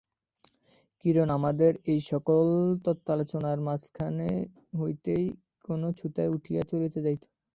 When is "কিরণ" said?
1.05-1.29